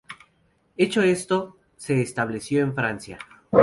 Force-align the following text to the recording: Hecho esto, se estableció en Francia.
Hecho 0.77 1.03
esto, 1.03 1.59
se 1.77 2.01
estableció 2.01 2.63
en 2.63 2.73
Francia. 2.73 3.19